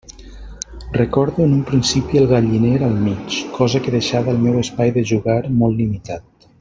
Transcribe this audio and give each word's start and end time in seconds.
Recordo 0.93 1.43
en 1.43 1.53
un 1.57 1.59
principi 1.67 2.17
el 2.21 2.25
galliner 2.31 2.79
al 2.87 2.95
mig, 3.09 3.37
cosa 3.59 3.83
que 3.85 3.95
deixava 3.99 4.35
el 4.35 4.43
meu 4.47 4.59
espai 4.65 4.95
de 4.97 5.05
jugar 5.13 5.39
molt 5.61 5.83
limitat. 5.85 6.51